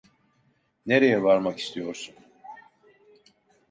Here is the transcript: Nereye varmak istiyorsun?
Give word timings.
Nereye 0.85 1.23
varmak 1.23 1.59
istiyorsun? 1.59 2.15